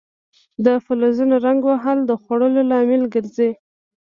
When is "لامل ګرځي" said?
2.71-3.51